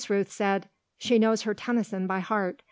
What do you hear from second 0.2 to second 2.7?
said: "She knows her Tennyson by heart.